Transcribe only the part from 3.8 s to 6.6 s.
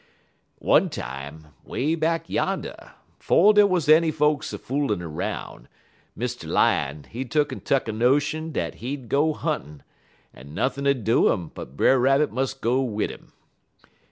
any folks a foolin' 'roun', Mr.